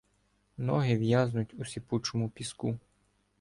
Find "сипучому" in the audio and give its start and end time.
1.65-2.29